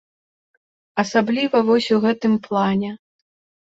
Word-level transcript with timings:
Асабліва 1.03 1.57
вось 1.69 1.91
у 1.99 2.03
гэтым 2.07 2.33
плане. 2.49 2.89